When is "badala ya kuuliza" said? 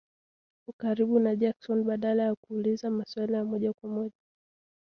1.83-2.89